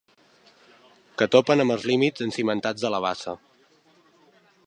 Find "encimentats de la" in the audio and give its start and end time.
2.27-3.03